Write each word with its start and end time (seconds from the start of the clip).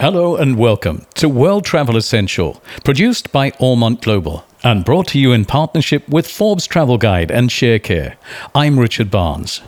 Hello 0.00 0.36
and 0.36 0.56
welcome 0.56 1.04
to 1.14 1.28
World 1.28 1.64
Travel 1.64 1.96
Essential, 1.96 2.62
produced 2.84 3.32
by 3.32 3.50
Ormont 3.58 4.00
Global 4.00 4.44
and 4.62 4.84
brought 4.84 5.08
to 5.08 5.18
you 5.18 5.32
in 5.32 5.44
partnership 5.44 6.08
with 6.08 6.30
Forbes 6.30 6.68
Travel 6.68 6.98
Guide 6.98 7.32
and 7.32 7.50
ShareCare. 7.50 8.14
I'm 8.54 8.78
Richard 8.78 9.10
Barnes. 9.10 9.60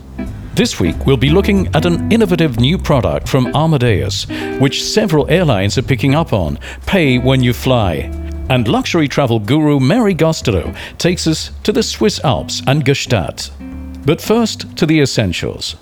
This 0.55 0.79
week, 0.79 1.05
we'll 1.05 1.17
be 1.17 1.31
looking 1.31 1.67
at 1.75 1.85
an 1.85 2.09
innovative 2.09 2.61
new 2.61 2.77
product 2.77 3.27
from 3.27 3.53
Amadeus, 3.53 4.25
which 4.61 4.81
several 4.81 5.29
airlines 5.29 5.77
are 5.77 5.81
picking 5.81 6.15
up 6.15 6.31
on 6.31 6.57
pay 6.85 7.17
when 7.17 7.43
you 7.43 7.51
fly. 7.51 8.09
And 8.49 8.69
luxury 8.69 9.09
travel 9.09 9.37
guru 9.37 9.81
Mary 9.81 10.15
Gostelow 10.15 10.73
takes 10.97 11.27
us 11.27 11.51
to 11.63 11.73
the 11.73 11.83
Swiss 11.83 12.23
Alps 12.23 12.61
and 12.67 12.85
Gstaad. 12.85 14.05
But 14.05 14.21
first, 14.21 14.77
to 14.77 14.85
the 14.85 15.01
essentials. 15.01 15.75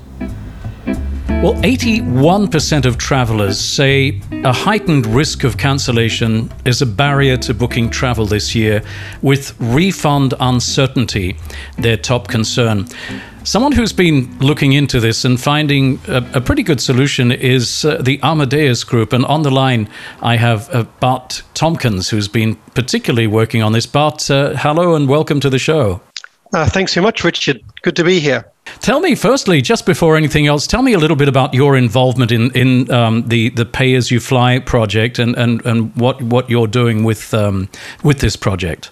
Well, 1.42 1.54
81% 1.62 2.86
of 2.86 2.98
travelers 2.98 3.58
say 3.58 4.20
a 4.46 4.54
heightened 4.54 5.06
risk 5.06 5.44
of 5.44 5.58
cancellation 5.58 6.50
is 6.64 6.82
a 6.82 6.86
barrier 6.86 7.36
to 7.36 7.54
booking 7.54 7.90
travel 7.90 8.26
this 8.26 8.56
year, 8.56 8.82
with 9.22 9.54
refund 9.60 10.34
uncertainty 10.40 11.36
their 11.78 11.98
top 11.98 12.30
concern. 12.30 12.88
Someone 13.44 13.74
who's 13.74 13.92
been 13.92 14.38
looking 14.40 14.72
into 14.74 15.02
this 15.02 15.26
and 15.26 15.40
finding 15.40 16.00
a, 16.08 16.26
a 16.36 16.42
pretty 16.42 16.64
good 16.64 16.80
solution 16.80 17.34
is 17.34 17.84
uh, 17.84 17.98
the 18.02 18.18
Amadeus 18.24 18.86
Group. 18.86 19.12
And 19.12 19.26
on 19.26 19.42
the 19.42 19.52
line, 19.52 19.90
I 20.22 20.38
have 20.38 20.74
uh, 20.74 20.84
Bart 21.02 21.44
Tompkins, 21.54 22.10
who's 22.10 22.30
been 22.30 22.56
particularly 22.76 23.28
working 23.28 23.62
on 23.62 23.74
this. 23.74 23.86
Bart, 23.86 24.30
uh, 24.32 24.56
hello 24.56 24.96
and 24.96 25.10
welcome 25.10 25.42
to 25.42 25.50
the 25.50 25.60
show. 25.60 26.02
Uh, 26.54 26.66
thanks 26.66 26.94
so 26.94 27.02
much, 27.02 27.26
Richard. 27.26 27.62
Good 27.82 27.96
to 27.98 28.06
be 28.06 28.20
here. 28.22 28.50
Tell 28.82 29.02
me, 29.02 29.14
firstly, 29.14 29.62
just 29.62 29.86
before 29.86 30.16
anything 30.16 30.48
else, 30.48 30.66
tell 30.66 30.82
me 30.82 30.94
a 30.94 30.98
little 30.98 31.18
bit 31.18 31.28
about 31.28 31.54
your 31.54 31.76
involvement 31.76 32.32
in 32.32 32.52
in 32.52 32.90
um, 32.92 33.28
the 33.28 33.50
the 33.50 33.66
Pay 33.66 33.94
as 33.96 34.10
You 34.10 34.20
Fly 34.20 34.60
project 34.60 35.20
and, 35.20 35.36
and, 35.36 35.64
and 35.66 35.94
what 35.96 36.22
what 36.22 36.50
you're 36.50 36.68
doing 36.68 37.04
with 37.04 37.34
um, 37.34 37.68
with 38.04 38.20
this 38.20 38.36
project. 38.36 38.90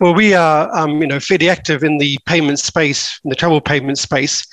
Well, 0.00 0.14
we 0.14 0.34
are 0.34 0.74
um, 0.76 1.00
you 1.00 1.06
know 1.06 1.20
fairly 1.20 1.48
active 1.48 1.84
in 1.84 1.98
the 1.98 2.18
payment 2.26 2.58
space, 2.58 3.20
in 3.22 3.30
the 3.30 3.36
travel 3.36 3.60
payment 3.60 3.98
space. 3.98 4.46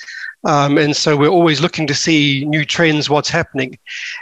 Um, 0.45 0.77
and 0.77 0.95
so 0.95 1.17
we're 1.17 1.27
always 1.27 1.59
looking 1.59 1.85
to 1.87 1.93
see 1.93 2.45
new 2.45 2.63
trends, 2.63 3.09
what's 3.09 3.29
happening. 3.29 3.77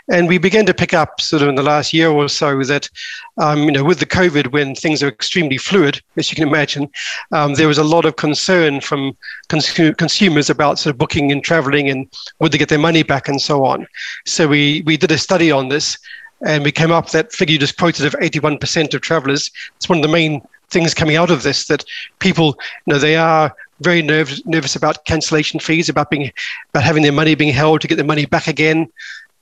And 0.09 0.27
we 0.27 0.37
began 0.37 0.65
to 0.65 0.73
pick 0.73 0.93
up 0.93 1.21
sort 1.21 1.43
of 1.43 1.47
in 1.47 1.55
the 1.55 1.63
last 1.63 1.93
year 1.93 2.09
or 2.09 2.27
so 2.27 2.63
that, 2.63 2.89
um, 3.37 3.63
you 3.63 3.71
know, 3.71 3.83
with 3.83 3.99
the 3.99 4.05
COVID, 4.05 4.51
when 4.51 4.73
things 4.73 5.03
are 5.03 5.07
extremely 5.07 5.57
fluid, 5.57 6.01
as 6.15 6.31
you 6.31 6.35
can 6.35 6.47
imagine, 6.47 6.89
um, 7.31 7.53
there 7.53 7.67
was 7.67 7.77
a 7.77 7.83
lot 7.83 8.05
of 8.05 8.15
concern 8.15 8.81
from 8.81 9.15
cons- 9.49 9.71
consumers 9.97 10.49
about 10.49 10.79
sort 10.79 10.93
of 10.93 10.97
booking 10.97 11.31
and 11.31 11.43
traveling 11.43 11.89
and 11.89 12.07
would 12.39 12.51
they 12.51 12.57
get 12.57 12.69
their 12.69 12.79
money 12.79 13.03
back 13.03 13.27
and 13.27 13.41
so 13.41 13.63
on. 13.65 13.85
So 14.25 14.47
we, 14.47 14.81
we 14.85 14.97
did 14.97 15.11
a 15.11 15.17
study 15.17 15.51
on 15.51 15.69
this 15.69 15.97
and 16.45 16.63
we 16.63 16.71
came 16.71 16.91
up 16.91 17.09
that 17.11 17.31
figure 17.31 17.53
you 17.53 17.59
just 17.59 17.77
quoted 17.77 18.05
of 18.05 18.13
81% 18.13 18.93
of 18.93 19.01
travelers. 19.01 19.51
It's 19.75 19.89
one 19.89 19.99
of 19.99 20.03
the 20.03 20.09
main 20.09 20.41
things 20.69 20.93
coming 20.93 21.15
out 21.15 21.31
of 21.31 21.43
this 21.43 21.67
that 21.67 21.83
people, 22.19 22.57
you 22.85 22.93
know, 22.93 22.99
they 22.99 23.15
are 23.15 23.55
very 23.81 24.01
nervous 24.01 24.45
nervous 24.45 24.75
about 24.75 25.05
cancellation 25.05 25.59
fees, 25.59 25.89
about 25.89 26.09
being 26.09 26.31
about 26.69 26.83
having 26.83 27.03
their 27.03 27.11
money 27.11 27.35
being 27.35 27.53
held 27.53 27.81
to 27.81 27.87
get 27.87 27.95
their 27.95 28.05
money 28.05 28.25
back 28.25 28.47
again, 28.47 28.91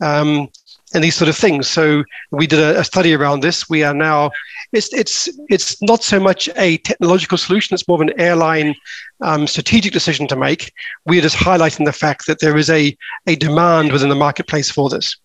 um, 0.02 0.50
and 0.94 1.04
these 1.04 1.16
sort 1.16 1.30
of 1.30 1.36
things. 1.36 1.68
So 1.68 2.04
we 2.32 2.48
did 2.48 2.60
a, 2.60 2.80
a, 2.80 2.84
study 2.84 3.14
around 3.14 3.42
this. 3.42 3.70
We 3.70 3.84
are 3.84 3.94
now 3.94 4.32
it's 4.72 4.94
it's 4.94 5.30
it's 5.50 5.82
not 5.82 6.04
so 6.04 6.20
much 6.20 6.50
a 6.56 6.78
technological 6.80 7.38
solution; 7.38 7.74
it's 7.74 7.88
more 7.88 7.96
of 7.96 8.08
an 8.08 8.20
airline 8.20 8.76
um, 9.22 9.48
strategic 9.48 9.94
decision 9.94 10.28
to 10.28 10.36
make. 10.36 10.74
We 11.06 11.20
are 11.20 11.22
just 11.22 11.38
highlighting 11.38 11.86
the 11.86 11.94
fact 11.94 12.28
that 12.28 12.40
there 12.40 12.58
is 12.58 12.70
a 12.70 12.96
a 13.28 13.36
demand 13.36 13.92
within 13.92 14.10
the 14.10 14.16
marketplace 14.16 14.70
for 14.70 14.90
this. 14.90 15.16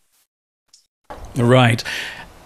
Right. 1.36 1.82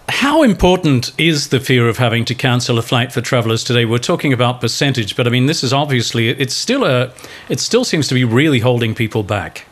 How 0.07 0.43
important 0.43 1.11
is 1.19 1.49
the 1.49 1.59
fear 1.59 1.89
of 1.89 1.97
having 1.97 2.25
to 2.25 2.35
cancel 2.35 2.77
a 2.77 2.81
flight 2.81 3.11
for 3.11 3.21
travelers 3.21 3.63
today? 3.63 3.85
We're 3.85 3.97
talking 3.97 4.33
about 4.33 4.61
percentage, 4.61 5.15
but 5.15 5.25
I 5.25 5.29
mean, 5.31 5.47
this 5.47 5.63
is 5.63 5.73
obviously 5.73 6.29
it's 6.29 6.53
still 6.53 6.85
a 6.85 7.11
it 7.49 7.59
still 7.59 7.83
seems 7.83 8.07
to 8.09 8.13
be 8.13 8.23
really 8.23 8.59
holding 8.59 8.93
people 8.93 9.23
back. 9.23 9.65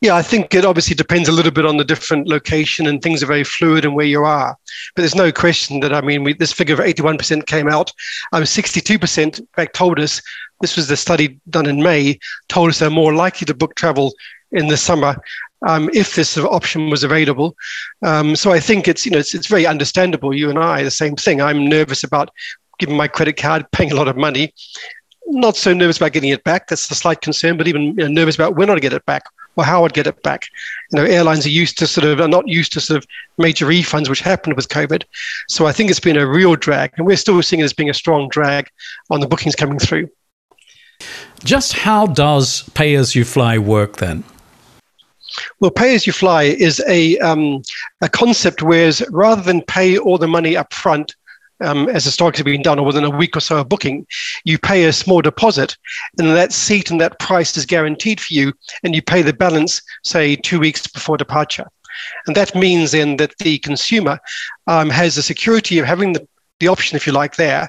Yeah, 0.00 0.16
I 0.16 0.22
think 0.22 0.54
it 0.54 0.66
obviously 0.66 0.94
depends 0.94 1.28
a 1.28 1.32
little 1.32 1.50
bit 1.50 1.64
on 1.64 1.78
the 1.78 1.84
different 1.84 2.28
location 2.28 2.86
and 2.86 3.00
things 3.00 3.22
are 3.22 3.26
very 3.26 3.44
fluid 3.44 3.86
and 3.86 3.94
where 3.94 4.04
you 4.04 4.24
are. 4.24 4.54
But 4.94 5.02
there's 5.02 5.14
no 5.14 5.32
question 5.32 5.80
that, 5.80 5.94
I 5.94 6.02
mean, 6.02 6.24
we, 6.24 6.34
this 6.34 6.52
figure 6.52 6.74
of 6.74 6.80
81% 6.80 7.46
came 7.46 7.68
out. 7.68 7.90
Um, 8.32 8.42
62% 8.42 9.38
in 9.38 9.48
fact 9.54 9.74
told 9.74 9.98
us, 9.98 10.20
this 10.60 10.76
was 10.76 10.88
the 10.88 10.96
study 10.96 11.40
done 11.48 11.66
in 11.66 11.82
May, 11.82 12.18
told 12.48 12.68
us 12.68 12.80
they're 12.80 12.90
more 12.90 13.14
likely 13.14 13.46
to 13.46 13.54
book 13.54 13.76
travel 13.76 14.12
in 14.52 14.68
the 14.68 14.76
summer 14.76 15.16
um, 15.66 15.90
if 15.92 16.14
this 16.14 16.36
option 16.38 16.90
was 16.90 17.04
available. 17.04 17.56
Um, 18.02 18.36
so 18.36 18.52
I 18.52 18.60
think 18.60 18.88
it's 18.88 19.04
you 19.04 19.12
know 19.12 19.18
it's, 19.18 19.34
it's 19.34 19.46
very 19.46 19.66
understandable. 19.66 20.34
You 20.34 20.50
and 20.50 20.58
I 20.58 20.82
the 20.82 20.90
same 20.90 21.16
thing. 21.16 21.40
I'm 21.40 21.68
nervous 21.68 22.04
about 22.04 22.30
giving 22.78 22.96
my 22.96 23.08
credit 23.08 23.36
card, 23.36 23.66
paying 23.72 23.92
a 23.92 23.96
lot 23.96 24.08
of 24.08 24.16
money. 24.16 24.52
Not 25.26 25.56
so 25.56 25.72
nervous 25.72 25.96
about 25.96 26.12
getting 26.12 26.30
it 26.30 26.44
back. 26.44 26.68
That's 26.68 26.90
a 26.90 26.94
slight 26.94 27.22
concern, 27.22 27.56
but 27.56 27.66
even 27.66 27.82
you 27.82 27.94
know, 27.94 28.08
nervous 28.08 28.34
about 28.34 28.56
when 28.56 28.68
I'd 28.68 28.82
get 28.82 28.92
it 28.92 29.06
back 29.06 29.24
or 29.56 29.64
how 29.64 29.84
I'd 29.84 29.94
get 29.94 30.06
it 30.06 30.22
back. 30.22 30.46
You 30.92 31.00
know, 31.00 31.04
airlines 31.04 31.46
are 31.46 31.50
used 31.50 31.78
to 31.78 31.86
sort 31.86 32.06
of 32.06 32.20
are 32.20 32.28
not 32.28 32.46
used 32.46 32.72
to 32.74 32.80
sort 32.80 32.98
of 32.98 33.06
major 33.38 33.66
refunds, 33.66 34.08
which 34.08 34.20
happened 34.20 34.56
with 34.56 34.68
COVID. 34.68 35.04
So 35.48 35.66
I 35.66 35.72
think 35.72 35.90
it's 35.90 36.00
been 36.00 36.18
a 36.18 36.26
real 36.26 36.56
drag, 36.56 36.92
and 36.96 37.06
we're 37.06 37.16
still 37.16 37.40
seeing 37.42 37.60
it 37.60 37.64
as 37.64 37.72
being 37.72 37.90
a 37.90 37.94
strong 37.94 38.28
drag 38.28 38.68
on 39.10 39.20
the 39.20 39.26
bookings 39.26 39.54
coming 39.54 39.78
through. 39.78 40.10
Just 41.42 41.72
how 41.72 42.06
does 42.06 42.68
pay 42.70 42.94
as 42.94 43.14
you 43.14 43.24
fly 43.24 43.58
work 43.58 43.96
then? 43.96 44.24
Well, 45.60 45.70
pay 45.70 45.94
as 45.94 46.06
you 46.06 46.12
fly 46.12 46.44
is 46.44 46.82
a, 46.88 47.18
um, 47.18 47.62
a 48.00 48.08
concept 48.08 48.62
whereas 48.62 49.02
rather 49.10 49.42
than 49.42 49.62
pay 49.62 49.98
all 49.98 50.18
the 50.18 50.28
money 50.28 50.56
up 50.56 50.72
front, 50.72 51.14
um, 51.60 51.88
as 51.88 52.04
historically 52.04 52.42
been 52.44 52.62
done, 52.62 52.78
or 52.78 52.86
within 52.86 53.04
a 53.04 53.10
week 53.10 53.36
or 53.36 53.40
so 53.40 53.58
of 53.58 53.68
booking, 53.68 54.06
you 54.44 54.58
pay 54.58 54.84
a 54.84 54.92
small 54.92 55.22
deposit, 55.22 55.76
and 56.18 56.28
that 56.28 56.52
seat 56.52 56.90
and 56.90 57.00
that 57.00 57.18
price 57.18 57.56
is 57.56 57.64
guaranteed 57.66 58.20
for 58.20 58.34
you, 58.34 58.52
and 58.82 58.94
you 58.94 59.02
pay 59.02 59.22
the 59.22 59.32
balance, 59.32 59.80
say, 60.02 60.36
two 60.36 60.58
weeks 60.60 60.86
before 60.86 61.16
departure. 61.16 61.66
And 62.26 62.36
that 62.36 62.54
means 62.54 62.90
then 62.90 63.16
that 63.18 63.38
the 63.38 63.58
consumer 63.58 64.18
um, 64.66 64.90
has 64.90 65.14
the 65.14 65.22
security 65.22 65.78
of 65.78 65.86
having 65.86 66.12
the 66.12 66.26
the 66.60 66.68
option, 66.68 66.96
if 66.96 67.06
you 67.06 67.12
like, 67.12 67.36
there. 67.36 67.68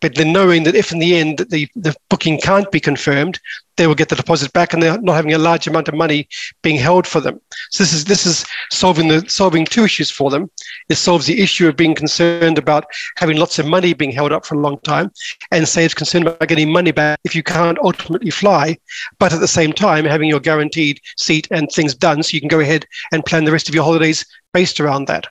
But 0.00 0.14
then 0.14 0.32
knowing 0.32 0.64
that 0.64 0.74
if 0.74 0.92
in 0.92 0.98
the 0.98 1.16
end 1.16 1.38
the, 1.50 1.68
the 1.74 1.96
booking 2.10 2.38
can't 2.38 2.70
be 2.70 2.80
confirmed, 2.80 3.40
they 3.76 3.86
will 3.86 3.94
get 3.94 4.08
the 4.08 4.16
deposit 4.16 4.52
back 4.52 4.72
and 4.72 4.82
they're 4.82 5.00
not 5.00 5.14
having 5.14 5.34
a 5.34 5.38
large 5.38 5.66
amount 5.66 5.88
of 5.88 5.94
money 5.94 6.28
being 6.62 6.76
held 6.76 7.06
for 7.06 7.20
them. 7.20 7.40
So 7.70 7.84
this 7.84 7.92
is 7.92 8.04
this 8.04 8.26
is 8.26 8.46
solving 8.70 9.08
the 9.08 9.28
solving 9.28 9.64
two 9.64 9.84
issues 9.84 10.10
for 10.10 10.30
them. 10.30 10.50
It 10.88 10.96
solves 10.96 11.26
the 11.26 11.40
issue 11.42 11.68
of 11.68 11.76
being 11.76 11.94
concerned 11.94 12.58
about 12.58 12.86
having 13.16 13.36
lots 13.36 13.58
of 13.58 13.66
money 13.66 13.92
being 13.92 14.12
held 14.12 14.32
up 14.32 14.46
for 14.46 14.54
a 14.54 14.60
long 14.60 14.78
time 14.80 15.12
and 15.50 15.68
saves 15.68 15.94
concern 15.94 16.26
about 16.26 16.48
getting 16.48 16.72
money 16.72 16.92
back 16.92 17.20
if 17.24 17.34
you 17.34 17.42
can't 17.42 17.78
ultimately 17.82 18.30
fly, 18.30 18.78
but 19.18 19.32
at 19.32 19.40
the 19.40 19.48
same 19.48 19.72
time 19.72 20.04
having 20.04 20.28
your 20.28 20.40
guaranteed 20.40 21.00
seat 21.18 21.46
and 21.50 21.70
things 21.70 21.94
done 21.94 22.22
so 22.22 22.34
you 22.34 22.40
can 22.40 22.48
go 22.48 22.60
ahead 22.60 22.86
and 23.12 23.26
plan 23.26 23.44
the 23.44 23.52
rest 23.52 23.68
of 23.68 23.74
your 23.74 23.84
holidays 23.84 24.24
based 24.52 24.80
around 24.80 25.06
that. 25.06 25.26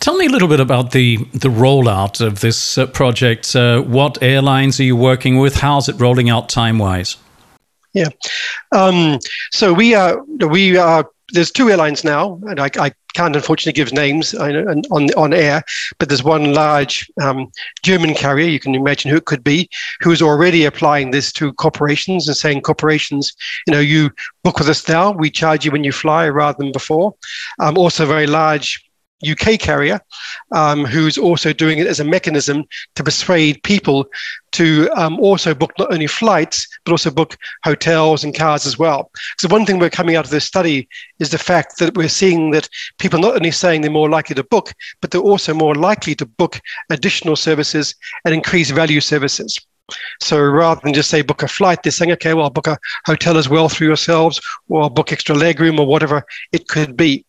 Tell 0.00 0.16
me 0.16 0.26
a 0.26 0.30
little 0.30 0.48
bit 0.48 0.60
about 0.60 0.92
the, 0.92 1.16
the 1.32 1.48
rollout 1.48 2.24
of 2.24 2.40
this 2.40 2.78
uh, 2.78 2.86
project. 2.86 3.54
Uh, 3.56 3.82
what 3.82 4.22
airlines 4.22 4.78
are 4.78 4.84
you 4.84 4.96
working 4.96 5.38
with? 5.38 5.56
How's 5.56 5.88
it 5.88 5.98
rolling 5.98 6.30
out 6.30 6.48
time 6.48 6.78
wise? 6.78 7.16
Yeah. 7.94 8.08
Um, 8.70 9.18
so 9.50 9.72
we 9.72 9.94
are, 9.94 10.22
we 10.24 10.76
are, 10.76 11.10
there's 11.32 11.50
two 11.50 11.68
airlines 11.68 12.04
now, 12.04 12.40
and 12.46 12.60
I, 12.60 12.70
I 12.78 12.92
can't 13.14 13.34
unfortunately 13.34 13.72
give 13.72 13.92
names 13.92 14.34
on, 14.34 14.84
on, 14.90 15.10
on 15.14 15.34
air, 15.34 15.62
but 15.98 16.08
there's 16.08 16.22
one 16.22 16.54
large 16.54 17.10
um, 17.20 17.50
German 17.82 18.14
carrier, 18.14 18.48
you 18.48 18.60
can 18.60 18.76
imagine 18.76 19.10
who 19.10 19.16
it 19.16 19.24
could 19.24 19.42
be, 19.42 19.68
who 20.00 20.12
is 20.12 20.22
already 20.22 20.64
applying 20.64 21.10
this 21.10 21.32
to 21.32 21.52
corporations 21.54 22.28
and 22.28 22.36
saying, 22.36 22.60
corporations, 22.60 23.34
you 23.66 23.72
know, 23.72 23.80
you 23.80 24.10
book 24.44 24.58
with 24.58 24.68
us 24.68 24.88
now, 24.88 25.10
we 25.10 25.28
charge 25.28 25.64
you 25.64 25.72
when 25.72 25.84
you 25.84 25.92
fly 25.92 26.28
rather 26.28 26.56
than 26.58 26.70
before. 26.70 27.14
Um, 27.58 27.76
also, 27.76 28.06
very 28.06 28.28
large 28.28 28.87
UK 29.26 29.58
carrier, 29.58 30.00
um, 30.52 30.84
who's 30.84 31.18
also 31.18 31.52
doing 31.52 31.78
it 31.78 31.86
as 31.86 32.00
a 32.00 32.04
mechanism 32.04 32.64
to 32.94 33.02
persuade 33.02 33.62
people 33.62 34.06
to 34.52 34.88
um, 34.96 35.18
also 35.20 35.54
book 35.54 35.72
not 35.78 35.92
only 35.92 36.06
flights, 36.06 36.66
but 36.84 36.92
also 36.92 37.10
book 37.10 37.36
hotels 37.64 38.24
and 38.24 38.34
cars 38.34 38.66
as 38.66 38.78
well. 38.78 39.10
So, 39.38 39.48
one 39.48 39.66
thing 39.66 39.78
we're 39.78 39.90
coming 39.90 40.16
out 40.16 40.24
of 40.24 40.30
this 40.30 40.44
study 40.44 40.88
is 41.18 41.30
the 41.30 41.38
fact 41.38 41.78
that 41.78 41.96
we're 41.96 42.08
seeing 42.08 42.50
that 42.52 42.68
people 42.98 43.18
not 43.18 43.34
only 43.34 43.50
saying 43.50 43.80
they're 43.80 43.90
more 43.90 44.08
likely 44.08 44.34
to 44.36 44.44
book, 44.44 44.72
but 45.00 45.10
they're 45.10 45.20
also 45.20 45.52
more 45.52 45.74
likely 45.74 46.14
to 46.16 46.26
book 46.26 46.60
additional 46.90 47.36
services 47.36 47.94
and 48.24 48.34
increase 48.34 48.70
value 48.70 49.00
services. 49.00 49.58
So 50.20 50.40
rather 50.40 50.80
than 50.84 50.92
just 50.92 51.10
say 51.10 51.22
book 51.22 51.42
a 51.42 51.48
flight, 51.48 51.82
they're 51.82 51.92
saying, 51.92 52.12
okay, 52.12 52.34
well, 52.34 52.44
I'll 52.44 52.50
book 52.50 52.66
a 52.66 52.78
hotel 53.06 53.38
as 53.38 53.48
well 53.48 53.68
through 53.68 53.86
yourselves, 53.86 54.40
or 54.68 54.82
I'll 54.82 54.90
book 54.90 55.12
extra 55.12 55.34
legroom 55.34 55.78
or 55.78 55.86
whatever 55.86 56.24
it 56.52 56.68
could 56.68 56.96
be. 56.96 57.24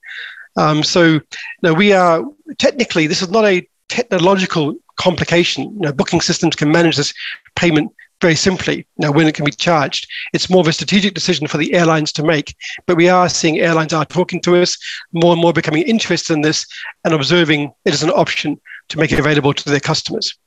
Um, 0.60 0.84
so 0.84 1.22
now 1.64 1.74
we 1.74 1.94
are 1.94 2.22
technically, 2.58 3.08
this 3.08 3.22
is 3.22 3.30
not 3.30 3.46
a 3.46 3.66
technological 3.88 4.76
complication. 4.98 5.64
You 5.76 5.80
know, 5.80 5.94
booking 5.94 6.20
systems 6.20 6.58
can 6.58 6.70
manage 6.70 6.98
this 6.98 7.14
payment 7.56 7.94
very 8.20 8.36
simply. 8.36 8.86
Now, 8.98 9.14
when 9.14 9.26
it 9.26 9.36
can 9.36 9.46
be 9.46 9.52
charged, 9.52 10.06
it's 10.34 10.50
more 10.50 10.60
of 10.60 10.68
a 10.68 10.74
strategic 10.74 11.14
decision 11.14 11.48
for 11.48 11.58
the 11.58 11.74
airlines 11.74 12.12
to 12.12 12.24
make. 12.24 12.54
But 12.86 12.98
we 12.98 13.08
are 13.08 13.30
seeing 13.30 13.60
airlines 13.60 13.94
are 13.94 14.04
talking 14.04 14.42
to 14.42 14.62
us 14.62 14.78
more 15.14 15.32
and 15.32 15.42
more, 15.42 15.54
becoming 15.54 15.84
interested 15.84 16.34
in 16.34 16.42
this 16.42 16.66
and 17.06 17.14
observing 17.14 17.72
it 17.86 17.94
as 17.94 18.04
an 18.04 18.10
option 18.10 18.60
to 18.90 18.98
make 18.98 19.14
it 19.14 19.20
available 19.20 19.54
to 19.54 19.70
their 19.70 19.80
customers. 19.80 20.38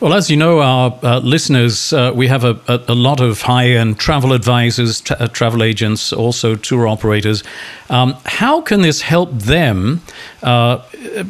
Well, 0.00 0.12
as 0.12 0.28
you 0.28 0.36
know, 0.36 0.60
our 0.60 0.98
uh, 1.02 1.20
listeners, 1.20 1.92
uh, 1.92 2.12
we 2.14 2.26
have 2.26 2.44
a, 2.44 2.60
a, 2.68 2.80
a, 2.88 2.94
lot 2.94 3.20
of 3.20 3.40
high 3.40 3.70
end 3.70 3.98
travel 3.98 4.32
advisors, 4.32 5.00
tra- 5.00 5.16
uh, 5.18 5.28
travel 5.28 5.62
agents, 5.62 6.12
also 6.12 6.56
tour 6.56 6.86
operators. 6.86 7.42
Um, 7.88 8.14
how 8.26 8.60
can 8.60 8.82
this 8.82 9.00
help 9.00 9.32
them 9.32 10.02
uh, 10.42 10.82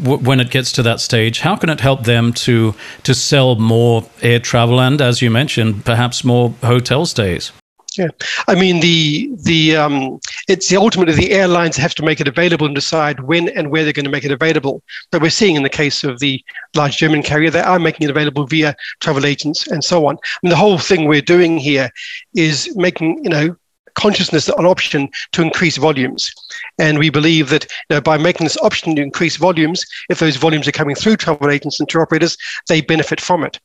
w- 0.02 0.18
when 0.18 0.40
it 0.40 0.50
gets 0.50 0.72
to 0.72 0.82
that 0.82 1.00
stage? 1.00 1.40
How 1.40 1.56
can 1.56 1.70
it 1.70 1.80
help 1.80 2.04
them 2.04 2.32
to, 2.32 2.74
to 3.04 3.14
sell 3.14 3.54
more 3.54 4.08
air 4.22 4.40
travel 4.40 4.80
and, 4.80 5.00
as 5.00 5.22
you 5.22 5.30
mentioned, 5.30 5.84
perhaps 5.84 6.24
more 6.24 6.50
hotel 6.62 7.06
stays? 7.06 7.52
Yeah, 7.96 8.08
I 8.48 8.56
mean 8.56 8.80
the 8.80 9.30
the 9.44 9.76
um, 9.76 10.18
it's 10.48 10.68
the 10.68 10.76
ultimately 10.76 11.14
the 11.14 11.30
airlines 11.30 11.76
have 11.76 11.94
to 11.96 12.02
make 12.02 12.20
it 12.20 12.26
available 12.26 12.66
and 12.66 12.74
decide 12.74 13.20
when 13.20 13.48
and 13.50 13.70
where 13.70 13.84
they're 13.84 13.92
going 13.92 14.04
to 14.04 14.10
make 14.10 14.24
it 14.24 14.32
available. 14.32 14.82
But 15.12 15.22
we're 15.22 15.30
seeing 15.30 15.54
in 15.54 15.62
the 15.62 15.68
case 15.68 16.02
of 16.02 16.18
the 16.18 16.42
large 16.74 16.96
German 16.96 17.22
carrier, 17.22 17.50
they 17.50 17.60
are 17.60 17.78
making 17.78 18.04
it 18.04 18.10
available 18.10 18.46
via 18.46 18.74
travel 19.00 19.24
agents 19.24 19.68
and 19.68 19.84
so 19.84 20.06
on. 20.06 20.18
And 20.42 20.50
the 20.50 20.56
whole 20.56 20.78
thing 20.78 21.06
we're 21.06 21.20
doing 21.20 21.56
here 21.56 21.88
is 22.34 22.74
making 22.74 23.22
you 23.22 23.30
know 23.30 23.56
consciousness 23.94 24.48
an 24.48 24.66
option 24.66 25.08
to 25.32 25.42
increase 25.42 25.76
volumes. 25.76 26.32
And 26.78 26.98
we 26.98 27.10
believe 27.10 27.50
that 27.50 27.64
you 27.90 27.96
know, 27.96 28.00
by 28.00 28.18
making 28.18 28.44
this 28.44 28.58
option 28.58 28.96
to 28.96 29.02
increase 29.02 29.36
volumes, 29.36 29.84
if 30.10 30.18
those 30.18 30.36
volumes 30.36 30.66
are 30.66 30.72
coming 30.72 30.96
through 30.96 31.16
travel 31.16 31.48
agents 31.48 31.78
and 31.78 31.88
tour 31.88 32.02
operators, 32.02 32.36
they 32.68 32.80
benefit 32.80 33.20
from 33.20 33.44
it. 33.44 33.60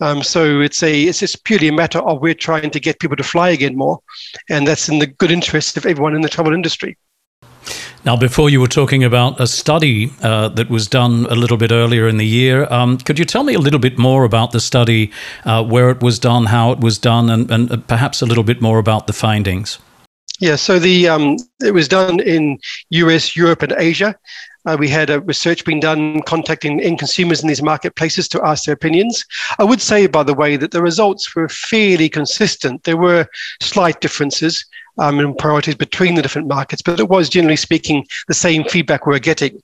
Um, 0.00 0.22
so 0.22 0.60
it's 0.60 0.82
a 0.82 1.02
it's 1.02 1.20
just 1.20 1.44
purely 1.44 1.68
a 1.68 1.72
matter 1.72 2.00
of 2.00 2.20
we're 2.20 2.34
trying 2.34 2.70
to 2.70 2.80
get 2.80 2.98
people 2.98 3.16
to 3.16 3.22
fly 3.22 3.50
again 3.50 3.76
more, 3.76 4.00
and 4.48 4.66
that's 4.66 4.88
in 4.88 4.98
the 4.98 5.06
good 5.06 5.30
interest 5.30 5.76
of 5.76 5.86
everyone 5.86 6.14
in 6.14 6.22
the 6.22 6.28
travel 6.28 6.52
industry. 6.52 6.96
Now, 8.04 8.16
before 8.16 8.50
you 8.50 8.60
were 8.60 8.66
talking 8.66 9.04
about 9.04 9.40
a 9.40 9.46
study 9.46 10.12
uh, 10.22 10.48
that 10.48 10.68
was 10.68 10.88
done 10.88 11.26
a 11.26 11.36
little 11.36 11.56
bit 11.56 11.70
earlier 11.70 12.08
in 12.08 12.16
the 12.16 12.26
year, 12.26 12.66
um, 12.72 12.98
could 12.98 13.16
you 13.16 13.24
tell 13.24 13.44
me 13.44 13.54
a 13.54 13.60
little 13.60 13.78
bit 13.78 13.96
more 13.96 14.24
about 14.24 14.50
the 14.50 14.58
study, 14.58 15.12
uh, 15.44 15.62
where 15.62 15.88
it 15.90 16.02
was 16.02 16.18
done, 16.18 16.46
how 16.46 16.72
it 16.72 16.80
was 16.80 16.98
done, 16.98 17.30
and, 17.30 17.48
and 17.48 17.70
uh, 17.70 17.76
perhaps 17.76 18.20
a 18.20 18.26
little 18.26 18.42
bit 18.42 18.60
more 18.60 18.78
about 18.78 19.06
the 19.06 19.12
findings? 19.12 19.78
Yeah, 20.40 20.56
so 20.56 20.80
the 20.80 21.08
um, 21.08 21.36
it 21.60 21.72
was 21.72 21.86
done 21.86 22.18
in 22.18 22.58
US, 22.90 23.36
Europe, 23.36 23.62
and 23.62 23.72
Asia. 23.78 24.16
Uh, 24.64 24.76
we 24.78 24.88
had 24.88 25.10
a 25.10 25.20
research 25.20 25.64
being 25.64 25.80
done 25.80 26.22
contacting 26.22 26.80
end 26.80 26.98
consumers 26.98 27.42
in 27.42 27.48
these 27.48 27.62
marketplaces 27.62 28.28
to 28.28 28.44
ask 28.44 28.64
their 28.64 28.74
opinions. 28.74 29.24
I 29.58 29.64
would 29.64 29.80
say, 29.80 30.06
by 30.06 30.22
the 30.22 30.34
way, 30.34 30.56
that 30.56 30.70
the 30.70 30.82
results 30.82 31.34
were 31.34 31.48
fairly 31.48 32.08
consistent. 32.08 32.84
There 32.84 32.96
were 32.96 33.26
slight 33.60 34.00
differences 34.00 34.64
um, 34.98 35.18
and 35.18 35.36
priorities 35.36 35.74
between 35.74 36.14
the 36.14 36.22
different 36.22 36.48
markets, 36.48 36.82
but 36.82 37.00
it 37.00 37.08
was 37.08 37.28
generally 37.28 37.56
speaking 37.56 38.06
the 38.28 38.34
same 38.34 38.64
feedback 38.64 39.06
we 39.06 39.12
were 39.12 39.18
getting. 39.18 39.62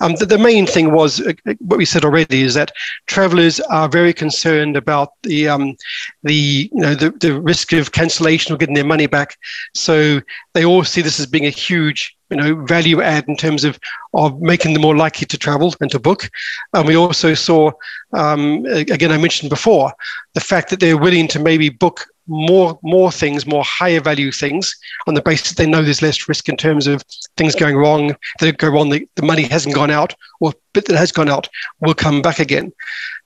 Um, 0.00 0.14
the, 0.14 0.26
the, 0.26 0.38
main 0.38 0.66
thing 0.66 0.92
was 0.92 1.20
uh, 1.20 1.32
uh, 1.46 1.54
what 1.58 1.78
we 1.78 1.84
said 1.84 2.04
already 2.04 2.42
is 2.42 2.54
that 2.54 2.72
travelers 3.06 3.60
are 3.60 3.88
very 3.88 4.12
concerned 4.12 4.76
about 4.76 5.10
the 5.24 5.48
um, 5.48 5.76
the 6.22 6.68
you 6.72 6.80
know 6.80 6.94
the, 6.94 7.10
the 7.10 7.40
risk 7.40 7.72
of 7.72 7.92
cancellation 7.92 8.54
or 8.54 8.56
getting 8.56 8.74
their 8.74 8.84
money 8.84 9.06
back. 9.06 9.36
So 9.74 10.20
they 10.54 10.64
all 10.64 10.84
see 10.84 11.02
this 11.02 11.18
as 11.18 11.26
being 11.26 11.46
a 11.46 11.50
huge 11.50 12.16
you 12.30 12.36
know 12.36 12.64
value 12.64 13.00
add 13.02 13.24
in 13.28 13.36
terms 13.36 13.64
of 13.64 13.78
of 14.14 14.40
making 14.40 14.72
them 14.72 14.82
more 14.82 14.96
likely 14.96 15.26
to 15.26 15.38
travel 15.38 15.74
and 15.80 15.90
to 15.90 15.98
book. 15.98 16.30
And 16.72 16.86
we 16.86 16.96
also 16.96 17.34
saw 17.34 17.70
um, 18.12 18.64
again 18.66 19.12
I 19.12 19.18
mentioned 19.18 19.50
before 19.50 19.92
the 20.34 20.40
fact 20.40 20.70
that 20.70 20.80
they're 20.80 20.98
willing 20.98 21.28
to 21.28 21.38
maybe 21.38 21.68
book 21.68 22.06
more 22.28 22.78
more 22.82 23.10
things, 23.10 23.46
more 23.46 23.64
higher 23.64 24.00
value 24.00 24.30
things 24.30 24.76
on 25.06 25.14
the 25.14 25.22
basis 25.22 25.54
they 25.54 25.66
know 25.66 25.82
there's 25.82 26.02
less 26.02 26.28
risk 26.28 26.48
in 26.48 26.56
terms 26.56 26.86
of 26.86 27.02
things 27.36 27.54
going 27.54 27.76
wrong. 27.76 28.14
That 28.40 28.58
go 28.58 28.68
wrong, 28.68 28.90
the, 28.90 29.08
the 29.16 29.22
money 29.22 29.42
hasn't 29.42 29.74
gone 29.74 29.90
out, 29.90 30.14
or 30.40 30.52
bit 30.74 30.84
that 30.86 30.96
has 30.96 31.10
gone 31.10 31.28
out 31.28 31.48
will 31.80 31.94
come 31.94 32.22
back 32.22 32.38
again. 32.38 32.72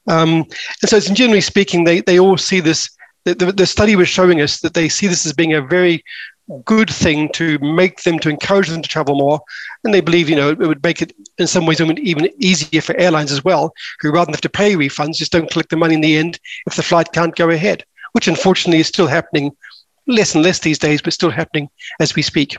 Um, 0.08 0.46
and 0.80 0.88
so, 0.88 1.00
generally 1.00 1.40
speaking, 1.40 1.84
they 1.84 2.00
they 2.00 2.18
all 2.18 2.38
see 2.38 2.60
this. 2.60 2.88
The, 3.24 3.34
the, 3.34 3.52
the 3.52 3.66
study 3.66 3.94
was 3.94 4.08
showing 4.08 4.40
us 4.40 4.60
that 4.60 4.74
they 4.74 4.88
see 4.88 5.06
this 5.06 5.24
as 5.26 5.32
being 5.32 5.54
a 5.54 5.62
very 5.62 6.04
good 6.64 6.90
thing 6.90 7.28
to 7.30 7.58
make 7.60 8.02
them 8.02 8.18
to 8.18 8.28
encourage 8.28 8.68
them 8.68 8.82
to 8.82 8.88
travel 8.88 9.14
more 9.14 9.40
and 9.84 9.94
they 9.94 10.00
believe 10.00 10.28
you 10.28 10.36
know 10.36 10.50
it 10.50 10.58
would 10.58 10.82
make 10.82 11.00
it 11.00 11.14
in 11.38 11.46
some 11.46 11.66
ways 11.66 11.80
even 11.80 12.28
easier 12.38 12.82
for 12.82 12.96
airlines 12.96 13.32
as 13.32 13.44
well 13.44 13.72
who 14.00 14.10
rather 14.10 14.26
than 14.26 14.34
have 14.34 14.40
to 14.40 14.48
pay 14.50 14.74
refunds 14.74 15.16
just 15.16 15.32
don't 15.32 15.50
collect 15.50 15.70
the 15.70 15.76
money 15.76 15.94
in 15.94 16.00
the 16.00 16.16
end 16.16 16.38
if 16.66 16.74
the 16.74 16.82
flight 16.82 17.12
can't 17.12 17.36
go 17.36 17.48
ahead 17.48 17.84
which 18.12 18.28
unfortunately 18.28 18.80
is 18.80 18.88
still 18.88 19.06
happening 19.06 19.54
less 20.06 20.34
and 20.34 20.44
less 20.44 20.60
these 20.60 20.78
days, 20.78 21.02
but 21.02 21.12
still 21.12 21.30
happening 21.30 21.68
as 22.00 22.14
we 22.14 22.22
speak. 22.22 22.56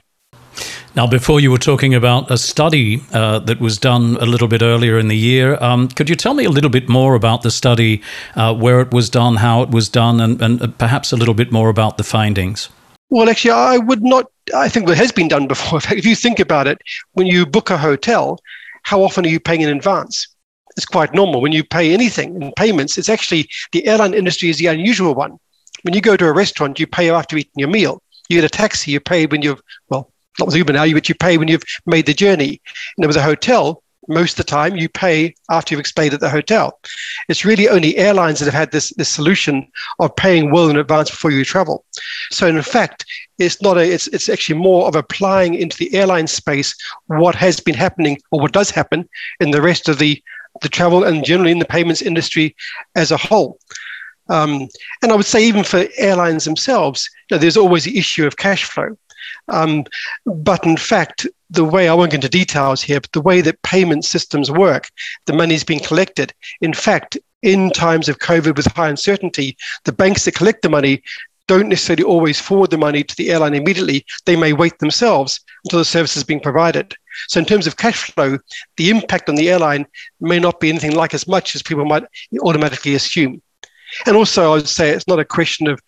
Now, 0.95 1.07
before 1.07 1.39
you 1.39 1.49
were 1.49 1.57
talking 1.57 1.95
about 1.95 2.29
a 2.29 2.37
study 2.37 3.01
uh, 3.11 3.39
that 3.39 3.59
was 3.59 3.79
done 3.79 4.15
a 4.17 4.25
little 4.25 4.47
bit 4.47 4.61
earlier 4.61 4.99
in 4.99 5.07
the 5.07 5.17
year, 5.17 5.61
um, 5.61 5.87
could 5.87 6.07
you 6.07 6.15
tell 6.15 6.35
me 6.35 6.45
a 6.45 6.51
little 6.51 6.69
bit 6.69 6.87
more 6.87 7.15
about 7.15 7.41
the 7.41 7.49
study, 7.49 8.03
uh, 8.35 8.53
where 8.53 8.79
it 8.79 8.91
was 8.91 9.09
done, 9.09 9.37
how 9.37 9.63
it 9.63 9.71
was 9.71 9.89
done, 9.89 10.19
and, 10.19 10.39
and 10.39 10.61
uh, 10.61 10.67
perhaps 10.67 11.11
a 11.11 11.15
little 11.15 11.33
bit 11.33 11.51
more 11.51 11.69
about 11.69 11.97
the 11.97 12.03
findings? 12.03 12.69
Well, 13.13 13.29
actually, 13.29 13.51
I 13.51 13.77
would 13.77 14.03
not. 14.03 14.25
I 14.55 14.67
think 14.69 14.89
it 14.89 14.97
has 14.97 15.11
been 15.11 15.27
done 15.27 15.47
before. 15.47 15.79
If 15.91 16.05
you 16.05 16.15
think 16.15 16.39
about 16.39 16.67
it, 16.67 16.79
when 17.13 17.27
you 17.27 17.45
book 17.45 17.69
a 17.69 17.77
hotel, 17.77 18.39
how 18.83 19.03
often 19.03 19.25
are 19.25 19.29
you 19.29 19.39
paying 19.39 19.61
in 19.61 19.69
advance? 19.69 20.27
It's 20.75 20.85
quite 20.85 21.13
normal. 21.13 21.39
When 21.39 21.51
you 21.51 21.63
pay 21.63 21.93
anything 21.93 22.41
in 22.41 22.51
payments, 22.53 22.97
it's 22.97 23.09
actually 23.09 23.47
the 23.71 23.85
airline 23.85 24.15
industry 24.15 24.49
is 24.49 24.57
the 24.57 24.65
unusual 24.65 25.13
one 25.13 25.37
when 25.83 25.93
you 25.93 26.01
go 26.01 26.17
to 26.17 26.25
a 26.25 26.33
restaurant, 26.33 26.79
you 26.79 26.87
pay 26.87 27.09
after 27.09 27.37
eating 27.37 27.51
your 27.55 27.69
meal. 27.69 28.01
You 28.29 28.37
get 28.37 28.45
a 28.45 28.49
taxi, 28.49 28.91
you 28.91 28.99
pay 28.99 29.25
when 29.25 29.41
you've, 29.41 29.61
well, 29.89 30.11
not 30.39 30.47
with 30.47 30.55
Uber 30.55 30.73
now, 30.73 30.91
but 30.91 31.07
you 31.07 31.15
pay 31.15 31.37
when 31.37 31.47
you've 31.47 31.63
made 31.85 32.05
the 32.05 32.13
journey. 32.13 32.61
And 32.97 33.05
with 33.05 33.17
a 33.17 33.21
hotel, 33.21 33.82
most 34.07 34.39
of 34.39 34.45
the 34.45 34.51
time 34.51 34.75
you 34.75 34.89
pay 34.89 35.35
after 35.49 35.75
you've 35.75 35.87
stayed 35.87 36.13
at 36.13 36.19
the 36.19 36.29
hotel. 36.29 36.79
It's 37.29 37.45
really 37.45 37.69
only 37.69 37.97
airlines 37.97 38.39
that 38.39 38.45
have 38.45 38.53
had 38.53 38.71
this, 38.71 38.89
this 38.97 39.09
solution 39.09 39.67
of 39.99 40.15
paying 40.15 40.51
well 40.51 40.69
in 40.69 40.77
advance 40.77 41.09
before 41.09 41.31
you 41.31 41.45
travel. 41.45 41.85
So 42.31 42.47
in 42.47 42.61
fact, 42.61 43.05
it's 43.39 43.61
not 43.61 43.77
a 43.77 43.91
it's 43.91 44.07
it's 44.07 44.29
actually 44.29 44.59
more 44.59 44.87
of 44.87 44.95
applying 44.95 45.55
into 45.55 45.77
the 45.77 45.93
airline 45.93 46.27
space 46.27 46.75
what 47.07 47.35
has 47.35 47.59
been 47.59 47.75
happening 47.75 48.19
or 48.31 48.41
what 48.41 48.51
does 48.51 48.69
happen 48.69 49.09
in 49.39 49.51
the 49.51 49.61
rest 49.61 49.89
of 49.89 49.97
the 49.97 50.21
the 50.61 50.69
travel 50.69 51.03
and 51.03 51.25
generally 51.25 51.51
in 51.51 51.59
the 51.59 51.65
payments 51.65 52.01
industry 52.01 52.55
as 52.95 53.11
a 53.11 53.17
whole. 53.17 53.57
Um, 54.29 54.69
and 55.01 55.11
I 55.11 55.15
would 55.15 55.25
say 55.25 55.43
even 55.43 55.63
for 55.63 55.85
airlines 55.97 56.45
themselves, 56.45 57.09
you 57.29 57.35
know, 57.35 57.41
there's 57.41 57.57
always 57.57 57.83
the 57.83 57.97
issue 57.97 58.25
of 58.25 58.37
cash 58.37 58.63
flow. 58.63 58.97
Um, 59.49 59.85
but 60.25 60.65
in 60.65 60.77
fact, 60.77 61.27
the 61.49 61.65
way 61.65 61.87
I 61.87 61.93
won't 61.93 62.11
go 62.11 62.15
into 62.15 62.29
details 62.29 62.81
here, 62.81 62.99
but 62.99 63.11
the 63.11 63.21
way 63.21 63.41
that 63.41 63.61
payment 63.61 64.05
systems 64.05 64.49
work, 64.49 64.89
the 65.25 65.33
money 65.33 65.53
is 65.55 65.63
being 65.63 65.81
collected. 65.81 66.33
In 66.61 66.73
fact, 66.73 67.17
in 67.41 67.69
times 67.71 68.07
of 68.09 68.19
COVID 68.19 68.55
with 68.55 68.65
high 68.67 68.89
uncertainty, 68.89 69.57
the 69.83 69.91
banks 69.91 70.25
that 70.25 70.35
collect 70.35 70.61
the 70.61 70.69
money 70.69 71.03
don't 71.47 71.67
necessarily 71.67 72.03
always 72.03 72.39
forward 72.39 72.71
the 72.71 72.77
money 72.77 73.03
to 73.03 73.15
the 73.15 73.31
airline 73.31 73.53
immediately. 73.53 74.05
They 74.25 74.37
may 74.37 74.53
wait 74.53 74.79
themselves 74.79 75.41
until 75.65 75.79
the 75.79 75.85
service 75.85 76.15
is 76.15 76.23
being 76.23 76.39
provided. 76.39 76.95
So, 77.27 77.39
in 77.39 77.45
terms 77.45 77.67
of 77.67 77.77
cash 77.77 78.11
flow, 78.11 78.39
the 78.77 78.89
impact 78.89 79.29
on 79.29 79.35
the 79.35 79.49
airline 79.49 79.85
may 80.21 80.39
not 80.39 80.59
be 80.59 80.69
anything 80.69 80.95
like 80.95 81.13
as 81.13 81.27
much 81.27 81.53
as 81.53 81.61
people 81.61 81.85
might 81.85 82.05
automatically 82.41 82.95
assume. 82.95 83.41
And 84.05 84.15
also, 84.15 84.51
I 84.51 84.55
would 84.55 84.69
say 84.69 84.89
it's 84.89 85.07
not 85.07 85.19
a 85.19 85.25
question 85.25 85.67
of 85.67 85.81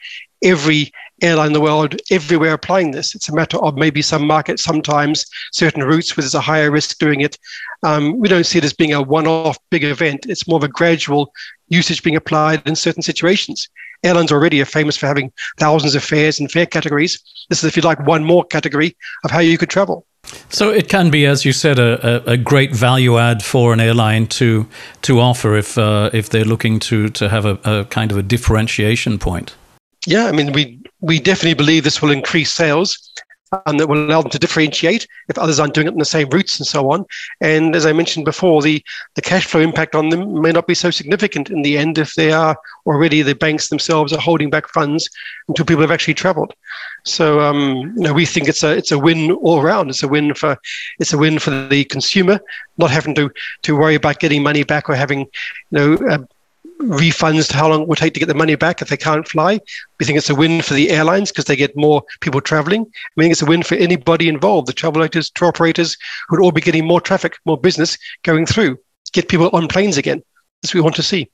every 0.44 0.92
airline 1.22 1.48
in 1.48 1.54
the 1.54 1.62
world 1.62 1.96
everywhere 2.12 2.54
applying 2.54 2.92
this. 2.92 3.16
It's 3.16 3.30
a 3.30 3.36
matter 3.36 3.58
of 3.58 3.76
maybe 3.76 4.02
some 4.02 4.28
markets, 4.28 4.64
sometimes 4.64 5.26
certain 5.52 5.84
routes 5.84 6.16
where 6.16 6.24
there's 6.24 6.36
a 6.36 6.42
higher 6.42 6.72
risk 6.72 6.98
doing 6.98 7.22
it. 7.22 7.38
Um, 7.84 8.20
we 8.20 8.28
don't 8.28 8.46
see 8.46 8.58
it 8.58 8.66
as 8.66 8.74
being 8.74 8.94
a 8.94 9.02
one 9.02 9.28
off 9.28 9.58
big 9.70 9.84
event. 9.84 10.26
It's 10.28 10.48
more 10.48 10.58
of 10.58 10.64
a 10.64 10.68
gradual 10.68 11.32
usage 11.70 12.04
being 12.04 12.16
applied 12.16 12.62
in 12.68 12.76
certain 12.76 13.04
situations. 13.04 13.70
Airlines 14.04 14.32
already 14.32 14.62
are 14.62 14.66
famous 14.66 14.98
for 14.98 15.08
having 15.08 15.32
thousands 15.58 15.96
of 15.96 16.04
fares 16.04 16.40
and 16.40 16.52
fare 16.52 16.66
categories. 16.66 17.20
This 17.50 17.60
is, 17.60 17.66
if 17.66 17.78
you 17.78 17.82
like, 17.82 18.06
one 18.06 18.24
more 18.24 18.44
category 18.44 18.96
of 19.24 19.32
how 19.32 19.40
you 19.40 19.58
could 19.58 19.70
travel. 19.70 20.06
So 20.50 20.70
it 20.70 20.90
can 20.90 21.10
be, 21.10 21.26
as 21.26 21.46
you 21.46 21.54
said, 21.54 21.80
a, 21.80 22.32
a 22.32 22.38
great 22.38 22.74
value 22.74 23.18
add 23.18 23.44
for 23.44 23.74
an 23.74 23.80
airline 23.80 24.28
to 24.28 24.68
to 25.04 25.20
offer 25.20 25.56
if 25.56 25.78
uh, 25.78 26.10
if 26.14 26.30
they're 26.30 26.46
looking 26.46 26.80
to 26.80 27.10
to 27.10 27.30
have 27.30 27.46
a, 27.46 27.60
a 27.64 27.86
kind 27.86 28.12
of 28.12 28.18
a 28.18 28.24
differentiation 28.24 29.20
point. 29.20 29.56
Yeah, 30.08 30.26
I 30.26 30.32
mean, 30.32 30.52
we 30.52 30.82
we 31.02 31.20
definitely 31.20 31.54
believe 31.54 31.84
this 31.84 32.02
will 32.02 32.12
increase 32.12 32.52
sales 32.52 33.12
and 33.66 33.80
that 33.80 33.88
will 33.88 34.06
allow 34.06 34.22
them 34.22 34.32
to 34.32 34.40
differentiate 34.40 35.08
if 35.30 35.38
others 35.38 35.60
aren't 35.60 35.74
doing 35.74 35.88
it 35.88 35.94
in 35.94 36.00
the 36.00 36.06
same 36.06 36.30
routes 36.30 36.60
and 36.60 36.68
so 36.68 36.92
on. 36.92 37.06
And 37.42 37.76
as 37.76 37.86
I 37.86 37.94
mentioned 37.94 38.26
before, 38.26 38.62
the, 38.62 38.84
the 39.16 39.22
cash 39.22 39.46
flow 39.46 39.62
impact 39.62 39.96
on 39.96 40.10
them 40.10 40.42
may 40.42 40.52
not 40.52 40.68
be 40.68 40.74
so 40.74 40.92
significant 40.92 41.50
in 41.50 41.62
the 41.62 41.78
end 41.78 41.98
if 41.98 42.16
they 42.16 42.32
are 42.32 42.58
already 42.86 43.22
the 43.22 43.36
banks 43.36 43.70
themselves 43.70 44.14
are 44.14 44.20
holding 44.20 44.50
back 44.50 44.68
funds 44.70 45.10
until 45.48 45.66
people 45.66 45.82
have 45.82 45.92
actually 45.92 46.16
traveled. 46.16 46.54
So 47.04 47.40
um, 47.42 47.94
you 47.96 48.04
know, 48.04 48.14
we 48.14 48.26
think 48.26 48.48
it's 48.48 48.64
a 48.64 48.76
it's 48.76 48.92
a 48.92 49.00
win 49.00 49.32
all 49.32 49.62
around. 49.62 49.90
It's 49.90 50.04
a 50.04 50.08
win 50.08 50.34
for 50.34 50.58
it's 51.00 51.14
a 51.14 51.18
win 51.18 51.40
for 51.40 51.52
the 51.68 51.86
consumer, 51.86 52.40
not 52.78 52.92
having 52.92 53.16
to 53.16 53.30
to 53.64 53.78
worry 53.78 53.96
about 53.96 54.20
getting 54.20 54.44
money 54.44 54.64
back 54.64 54.90
or 54.90 54.96
having 54.96 55.20
you 55.20 55.28
know 55.72 55.94
uh, 56.10 56.18
refunds 56.82 57.48
to 57.50 57.58
how 57.58 57.70
long 57.70 57.84
it 57.84 57.88
will 57.88 57.96
take 57.96 58.14
to 58.14 58.20
get 58.20 58.28
the 58.28 58.36
money 58.36 58.56
back 58.56 58.82
if 58.82 58.90
they 58.90 58.98
can't 58.98 59.28
fly. 59.28 59.60
We 60.00 60.06
think 60.06 60.18
it's 60.18 60.30
a 60.30 60.36
win 60.36 60.62
for 60.62 60.74
the 60.74 60.90
airlines 60.92 61.32
because 61.32 61.46
they 61.46 61.56
get 61.56 61.76
more 61.76 62.04
people 62.22 62.42
traveling. 62.42 62.86
We 63.16 63.24
think 63.24 63.32
it's 63.32 63.42
a 63.42 63.46
win 63.46 63.64
for 63.64 63.76
anybody 63.76 64.28
involved, 64.28 64.68
the 64.68 64.74
travel 64.74 65.02
operators, 65.02 65.30
tour 65.30 65.50
operators, 65.50 65.98
who 66.28 66.38
would 66.38 66.44
all 66.44 66.52
be 66.52 66.62
getting 66.62 66.86
more 66.86 67.02
traffic, 67.02 67.38
more 67.46 67.58
business 67.58 67.98
going 68.24 68.46
through. 68.46 68.78
Get 69.14 69.30
people 69.30 69.50
on 69.54 69.68
planes 69.68 69.98
again. 69.98 70.22
That's 70.62 70.74
what 70.74 70.80
we 70.80 70.84
want 70.84 70.96
to 70.96 71.04
see. 71.04 71.30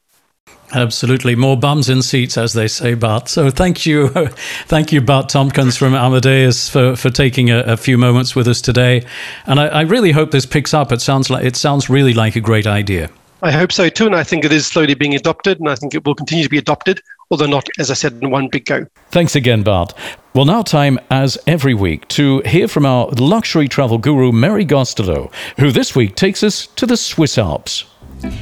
Absolutely. 0.74 1.36
More 1.36 1.58
bums 1.58 1.90
in 1.90 2.02
seats, 2.02 2.38
as 2.38 2.54
they 2.54 2.68
say, 2.68 2.94
Bart. 2.94 3.28
So 3.28 3.50
thank 3.50 3.86
you. 3.86 4.08
thank 4.68 4.92
you, 4.92 5.02
Bart 5.02 5.28
Tompkins 5.28 5.76
from 5.76 5.94
Amadeus, 5.94 6.70
for, 6.70 6.96
for 6.96 7.10
taking 7.10 7.50
a, 7.50 7.60
a 7.60 7.78
few 7.78 7.98
moments 7.98 8.36
with 8.36 8.48
us 8.48 8.62
today. 8.62 9.06
And 9.46 9.60
I, 9.60 9.68
I 9.68 9.82
really 9.82 10.12
hope 10.12 10.32
this 10.32 10.46
picks 10.46 10.74
up. 10.74 10.92
It 10.92 11.02
sounds 11.02 11.30
like 11.30 11.44
it 11.44 11.58
sounds 11.58 11.90
really 11.90 12.14
like 12.14 12.38
a 12.38 12.42
great 12.42 12.68
idea. 12.68 13.10
I 13.44 13.50
hope 13.50 13.72
so 13.72 13.90
too, 13.90 14.06
and 14.06 14.16
I 14.16 14.24
think 14.24 14.46
it 14.46 14.52
is 14.52 14.68
slowly 14.68 14.94
being 14.94 15.16
adopted, 15.16 15.60
and 15.60 15.68
I 15.68 15.74
think 15.74 15.96
it 15.96 16.06
will 16.06 16.14
continue 16.14 16.44
to 16.44 16.50
be 16.50 16.60
adopted, 16.60 17.02
although 17.32 17.48
not, 17.48 17.68
as 17.80 17.90
I 17.90 17.96
said, 17.96 18.20
in 18.22 18.30
one 18.30 18.50
big 18.50 18.66
go. 18.66 18.86
Thanks 19.10 19.36
again, 19.36 19.64
Bart. 19.64 19.94
Well, 20.36 20.46
now 20.46 20.62
time, 20.62 21.00
as 21.10 21.40
every 21.48 21.74
week, 21.74 22.08
to 22.10 22.42
hear 22.42 22.68
from 22.68 22.86
our 22.86 23.08
luxury 23.18 23.68
travel 23.68 23.98
guru, 23.98 24.32
Mary 24.32 24.64
Gostelow, 24.64 25.34
who 25.58 25.72
this 25.72 25.96
week 25.96 26.16
takes 26.16 26.44
us 26.44 26.68
to 26.68 26.86
the 26.86 26.96
Swiss 26.96 27.40
Alps. 27.40 27.86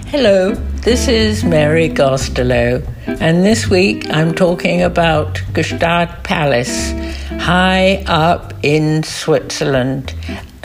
Hello, 0.07 0.51
this 0.81 1.07
is 1.07 1.45
Mary 1.45 1.87
Gostelow, 1.87 2.85
and 3.21 3.45
this 3.45 3.69
week 3.69 4.05
I'm 4.09 4.35
talking 4.35 4.81
about 4.81 5.35
Gstaad 5.53 6.25
Palace, 6.25 6.91
high 7.41 8.03
up 8.05 8.53
in 8.63 9.03
Switzerland, 9.03 10.13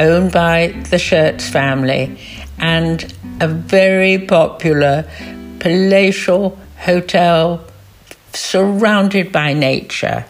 owned 0.00 0.32
by 0.32 0.74
the 0.90 0.96
Scherz 0.96 1.48
family, 1.48 2.18
and 2.58 3.14
a 3.40 3.48
very 3.48 4.18
popular 4.18 5.08
palatial 5.58 6.58
hotel 6.78 7.64
surrounded 8.32 9.32
by 9.32 9.52
nature. 9.52 10.26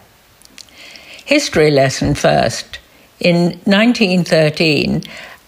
History 1.25 1.71
lesson 1.71 2.15
first. 2.15 2.79
In 3.19 3.59
1913, 3.65 5.03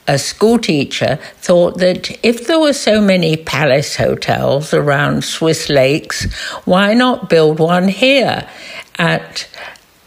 a 0.07 0.17
schoolteacher 0.17 1.19
thought 1.37 1.77
that 1.79 2.17
if 2.23 2.47
there 2.47 2.59
were 2.59 2.73
so 2.73 3.01
many 3.01 3.35
palace 3.35 3.95
hotels 3.97 4.73
around 4.73 5.23
Swiss 5.23 5.69
lakes, 5.69 6.33
why 6.65 6.93
not 6.93 7.29
build 7.29 7.59
one 7.59 7.89
here 7.89 8.47
at 8.97 9.47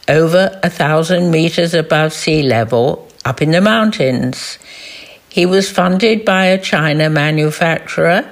over 0.09 0.59
a 0.63 0.71
thousand 0.71 1.31
meters 1.31 1.75
above 1.75 2.13
sea 2.13 2.43
level 2.43 3.09
up 3.25 3.43
in 3.43 3.51
the 3.51 3.61
mountains? 3.61 4.59
He 5.31 5.47
was 5.47 5.71
funded 5.71 6.25
by 6.25 6.47
a 6.47 6.61
China 6.61 7.09
manufacturer, 7.09 8.29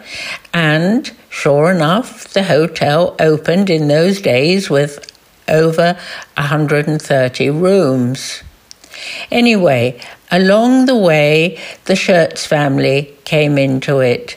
and 0.52 1.10
sure 1.30 1.70
enough, 1.70 2.28
the 2.28 2.42
hotel 2.42 3.14
opened 3.20 3.70
in 3.70 3.86
those 3.86 4.20
days 4.20 4.68
with 4.68 5.06
over 5.48 5.96
130 6.36 7.50
rooms. 7.50 8.42
Anyway, 9.30 10.00
along 10.32 10.86
the 10.86 10.96
way, 10.96 11.60
the 11.84 11.94
Scherz 11.94 12.46
family 12.46 13.16
came 13.24 13.58
into 13.58 14.00
it. 14.00 14.36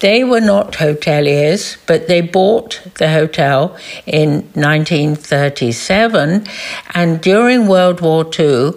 They 0.00 0.22
were 0.22 0.40
not 0.40 0.74
hoteliers, 0.74 1.76
but 1.86 2.06
they 2.06 2.20
bought 2.20 2.80
the 2.98 3.10
hotel 3.10 3.76
in 4.06 4.42
1937. 4.54 6.46
And 6.94 7.20
during 7.20 7.66
World 7.66 8.00
War 8.00 8.24
II, 8.38 8.74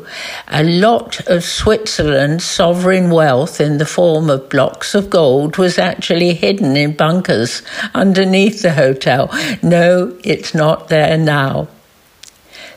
a 0.47 0.63
lot 0.63 1.19
of 1.27 1.43
Switzerland's 1.43 2.45
sovereign 2.45 3.11
wealth 3.11 3.61
in 3.61 3.77
the 3.77 3.85
form 3.85 4.31
of 4.31 4.49
blocks 4.49 4.95
of 4.95 5.11
gold 5.11 5.57
was 5.57 5.77
actually 5.77 6.33
hidden 6.33 6.75
in 6.75 6.93
bunkers 6.93 7.61
underneath 7.93 8.63
the 8.63 8.73
hotel. 8.73 9.29
No, 9.61 10.17
it's 10.23 10.55
not 10.55 10.87
there 10.87 11.19
now. 11.19 11.67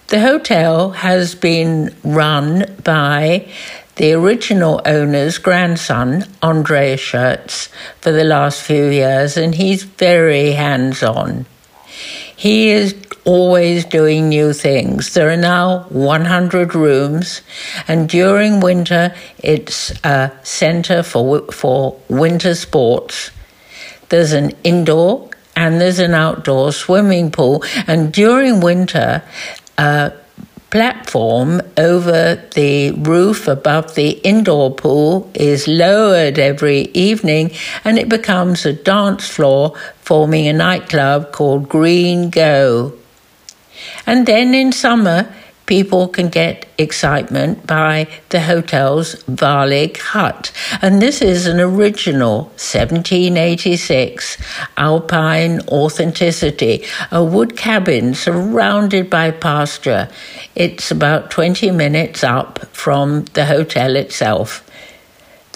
The 0.08 0.20
hotel 0.20 0.90
has 0.90 1.34
been 1.34 1.96
run 2.04 2.76
by 2.84 3.48
the 3.96 4.12
original 4.12 4.80
owner's 4.84 5.38
grandson, 5.38 6.24
Andre 6.42 6.96
Scherz, 6.96 7.68
for 8.00 8.10
the 8.10 8.24
last 8.24 8.62
few 8.62 8.86
years, 8.86 9.36
and 9.36 9.54
he's 9.54 9.84
very 9.84 10.52
hands 10.52 11.02
on. 11.02 11.46
He 12.36 12.70
is 12.70 12.94
always 13.24 13.84
doing 13.84 14.28
new 14.28 14.52
things. 14.52 15.14
There 15.14 15.30
are 15.30 15.36
now 15.36 15.84
100 15.90 16.74
rooms, 16.74 17.42
and 17.86 18.08
during 18.08 18.60
winter, 18.60 19.14
it's 19.38 19.92
a 20.04 20.32
center 20.42 21.02
for, 21.02 21.50
for 21.52 22.00
winter 22.08 22.54
sports. 22.54 23.30
There's 24.08 24.32
an 24.32 24.52
indoor 24.64 25.30
and 25.56 25.80
there's 25.80 26.00
an 26.00 26.14
outdoor 26.14 26.72
swimming 26.72 27.30
pool, 27.30 27.62
and 27.86 28.12
during 28.12 28.60
winter, 28.60 29.22
uh, 29.78 30.10
platform 30.74 31.62
over 31.76 32.34
the 32.56 32.90
roof 32.90 33.46
above 33.46 33.94
the 33.94 34.10
indoor 34.24 34.74
pool 34.74 35.30
is 35.32 35.68
lowered 35.68 36.36
every 36.36 36.80
evening 36.94 37.48
and 37.84 37.96
it 37.96 38.08
becomes 38.08 38.66
a 38.66 38.72
dance 38.72 39.28
floor, 39.28 39.72
forming 40.00 40.48
a 40.48 40.52
nightclub 40.52 41.30
called 41.30 41.68
GreenGo. 41.68 42.92
And 44.04 44.26
then 44.26 44.52
in 44.52 44.72
summer, 44.72 45.32
people 45.66 46.08
can 46.08 46.28
get 46.28 46.66
excitement 46.78 47.66
by 47.66 48.08
the 48.28 48.40
hotel's 48.40 49.14
Walig 49.24 49.96
hut. 49.98 50.52
And 50.82 51.00
this 51.00 51.22
is 51.22 51.46
an 51.46 51.60
original 51.60 52.44
1786 52.56 54.36
alpine 54.76 55.60
authenticity, 55.68 56.84
a 57.10 57.24
wood 57.24 57.56
cabin 57.56 58.14
surrounded 58.14 59.08
by 59.08 59.30
pasture. 59.30 60.08
It's 60.54 60.90
about 60.90 61.30
20 61.30 61.70
minutes 61.70 62.22
up 62.22 62.66
from 62.74 63.24
the 63.34 63.46
hotel 63.46 63.96
itself. 63.96 64.62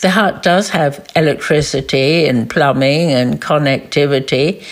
The 0.01 0.11
hut 0.11 0.43
does 0.45 0.71
have 0.71 1.05
electricity 1.17 2.27
and 2.27 2.49
plumbing 2.49 3.11
and 3.11 3.43
connectivity 3.43 4.65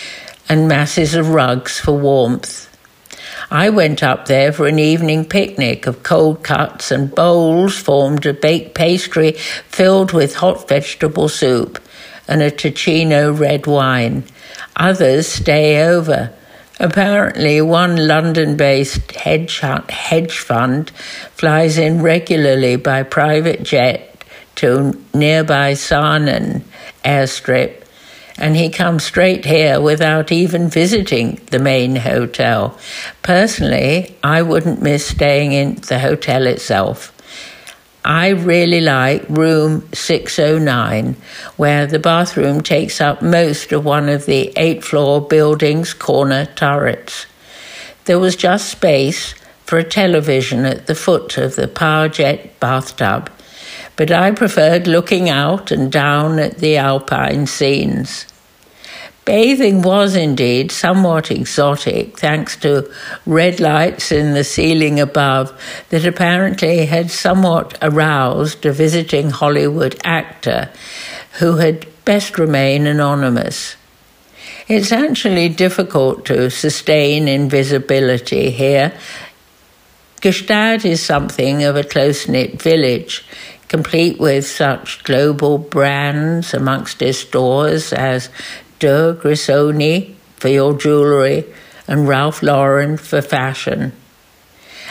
and 0.47 0.69
masses 0.69 1.15
of 1.15 1.29
rugs 1.29 1.79
for 1.79 1.97
warmth. 1.97 2.66
I 3.49 3.69
went 3.69 4.03
up 4.03 4.25
there 4.25 4.51
for 4.51 4.67
an 4.67 4.77
evening 4.77 5.23
picnic 5.23 5.87
of 5.87 6.03
cold 6.03 6.43
cuts 6.43 6.91
and 6.91 7.13
bowls 7.13 7.77
formed 7.77 8.25
of 8.25 8.41
baked 8.41 8.75
pastry 8.75 9.33
filled 9.69 10.11
with 10.11 10.35
hot 10.35 10.67
vegetable 10.67 11.29
soup 11.29 11.79
and 12.27 12.41
a 12.41 12.51
Ticino 12.51 13.31
red 13.31 13.65
wine. 13.65 14.25
Others 14.75 15.27
stay 15.27 15.81
over. 15.87 16.33
Apparently, 16.79 17.61
one 17.61 18.07
London 18.07 18.57
based 18.57 19.13
hedge, 19.13 19.59
hedge 19.59 20.37
fund 20.37 20.89
flies 21.35 21.77
in 21.77 22.01
regularly 22.01 22.75
by 22.75 23.01
private 23.01 23.63
jet 23.63 24.23
to 24.55 25.01
nearby 25.13 25.71
Saanen 25.71 26.63
airstrip 27.05 27.83
and 28.37 28.55
he 28.55 28.69
comes 28.69 29.03
straight 29.03 29.45
here 29.45 29.81
without 29.81 30.31
even 30.31 30.69
visiting 30.69 31.41
the 31.47 31.59
main 31.59 31.95
hotel. 31.95 32.77
Personally, 33.23 34.15
I 34.23 34.41
wouldn't 34.41 34.81
miss 34.81 35.07
staying 35.07 35.53
in 35.53 35.75
the 35.75 35.99
hotel 35.99 36.45
itself. 36.45 37.13
I 38.05 38.29
really 38.29 38.79
like 38.79 39.27
room 39.27 39.89
609, 39.93 41.17
where 41.57 41.87
the 41.87 41.99
bathroom 41.99 42.61
takes 42.61 43.01
up 43.01 43.21
most 43.21 43.71
of 43.73 43.83
one 43.83 44.07
of 44.07 44.25
the 44.25 44.53
eight 44.55 44.83
floor 44.83 45.19
building's 45.19 45.93
corner 45.93 46.45
turrets. 46.45 47.25
There 48.05 48.19
was 48.19 48.37
just 48.37 48.69
space 48.69 49.33
for 49.65 49.77
a 49.77 49.83
television 49.83 50.63
at 50.63 50.87
the 50.87 50.95
foot 50.95 51.37
of 51.37 51.55
the 51.55 51.67
power 51.67 52.07
jet 52.07 52.57
bathtub 52.61 53.29
but 53.97 54.11
I 54.11 54.31
preferred 54.31 54.87
looking 54.87 55.29
out 55.29 55.71
and 55.71 55.91
down 55.91 56.39
at 56.39 56.59
the 56.59 56.77
alpine 56.77 57.47
scenes. 57.47 58.25
Bathing 59.25 59.81
was 59.81 60.15
indeed 60.15 60.71
somewhat 60.71 61.29
exotic 61.31 62.17
thanks 62.17 62.55
to 62.57 62.89
red 63.25 63.59
lights 63.59 64.09
in 64.09 64.33
the 64.33 64.45
ceiling 64.45 65.01
above 65.01 65.51
that 65.89 66.05
apparently 66.05 66.85
had 66.85 67.11
somewhat 67.11 67.77
aroused 67.81 68.65
a 68.65 68.71
visiting 68.71 69.31
Hollywood 69.31 69.99
actor 70.05 70.69
who 71.39 71.57
had 71.57 71.85
best 72.05 72.39
remain 72.39 72.87
anonymous. 72.87 73.75
It's 74.69 74.93
actually 74.93 75.49
difficult 75.49 76.25
to 76.27 76.49
sustain 76.49 77.27
invisibility 77.27 78.49
here. 78.51 78.93
Gstaad 80.21 80.83
is 80.83 81.03
something 81.03 81.63
of 81.63 81.75
a 81.75 81.83
close 81.83 82.27
knit 82.27 82.61
village 82.61 83.23
complete 83.67 84.19
with 84.19 84.47
such 84.47 85.03
global 85.03 85.57
brands 85.57 86.53
amongst 86.53 87.01
its 87.01 87.19
stores 87.19 87.93
as 87.93 88.29
De 88.79 89.13
Grisogono 89.21 90.15
for 90.37 90.47
your 90.47 90.77
jewellery 90.77 91.45
and 91.87 92.07
Ralph 92.07 92.41
Lauren 92.41 92.97
for 92.97 93.21
fashion. 93.21 93.93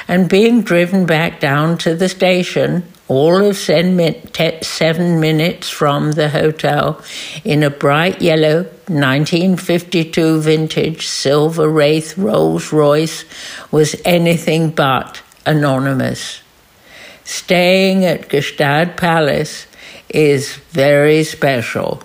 And 0.09 0.29
being 0.29 0.63
driven 0.63 1.07
back 1.07 1.41
down 1.41 1.79
to 1.79 1.95
the 1.95 2.09
station 2.09 2.85
all 3.09 3.45
of 3.45 3.57
seven 3.57 5.21
minutes 5.21 5.71
from 5.71 6.13
the 6.13 6.29
hotel 6.29 7.01
in 7.45 7.63
a 7.63 7.71
bright 7.71 8.21
yellow 8.21 8.63
1952 8.89 10.41
vintage 10.41 11.07
silver 11.07 11.69
Wraith 11.69 12.19
Rolls 12.19 12.73
Royce 12.73 13.25
was 13.71 13.95
anything 14.05 14.71
but 14.71 15.23
anonymous. 15.45 16.41
Staying 17.25 18.05
at 18.05 18.29
Gstaad 18.29 18.97
Palace 18.97 19.67
is 20.09 20.57
very 20.71 21.25
special. 21.25 22.03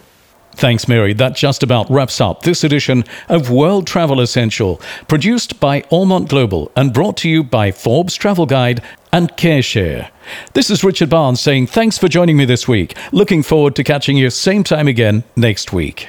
Thanks, 0.53 0.87
Mary. 0.87 1.13
That 1.13 1.35
just 1.35 1.63
about 1.63 1.89
wraps 1.89 2.19
up 2.19 2.43
this 2.43 2.63
edition 2.63 3.03
of 3.29 3.49
World 3.49 3.87
Travel 3.87 4.19
Essential, 4.19 4.81
produced 5.07 5.59
by 5.59 5.81
Allmont 5.83 6.29
Global 6.29 6.71
and 6.75 6.93
brought 6.93 7.17
to 7.17 7.29
you 7.29 7.43
by 7.43 7.71
Forbes 7.71 8.15
Travel 8.15 8.45
Guide 8.45 8.81
and 9.11 9.31
CareShare. 9.37 10.09
This 10.53 10.69
is 10.69 10.83
Richard 10.83 11.09
Barnes 11.09 11.39
saying 11.39 11.67
thanks 11.67 11.97
for 11.97 12.07
joining 12.07 12.37
me 12.37 12.45
this 12.45 12.67
week. 12.67 12.97
Looking 13.11 13.43
forward 13.43 13.75
to 13.75 13.83
catching 13.83 14.17
you 14.17 14.29
same 14.29 14.63
time 14.63 14.87
again 14.87 15.23
next 15.35 15.73
week. 15.73 16.07